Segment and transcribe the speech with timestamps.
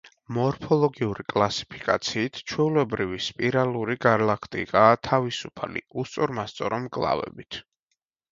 [0.35, 7.63] მორფოლოგიური კლასიფიკაციით, ჩვეულებრივი სპირალური გალაქტიკაა თავისუფალი, უსწორმასწორო მკლავებით.